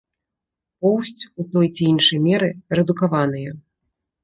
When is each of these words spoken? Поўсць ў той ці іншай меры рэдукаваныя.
Поўсць 0.85 1.19
ў 1.19 1.41
той 1.51 1.67
ці 1.75 1.83
іншай 1.93 2.19
меры 2.27 2.51
рэдукаваныя. 2.79 3.49